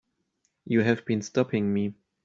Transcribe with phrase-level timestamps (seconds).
[0.65, 1.93] You have been stopping me.